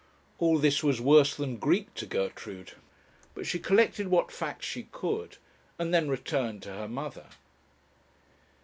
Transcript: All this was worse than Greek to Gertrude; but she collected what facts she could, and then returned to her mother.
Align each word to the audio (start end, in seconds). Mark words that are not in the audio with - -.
All 0.39 0.57
this 0.57 0.81
was 0.83 0.99
worse 0.99 1.35
than 1.35 1.57
Greek 1.57 1.93
to 1.93 2.07
Gertrude; 2.07 2.71
but 3.35 3.45
she 3.45 3.59
collected 3.59 4.07
what 4.07 4.31
facts 4.31 4.65
she 4.65 4.87
could, 4.91 5.37
and 5.77 5.93
then 5.93 6.09
returned 6.09 6.63
to 6.63 6.73
her 6.73 6.87
mother. 6.87 7.27